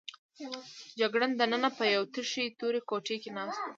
[0.99, 3.69] جګړن دننه په یوې تشې تورې کوټې کې ناست و.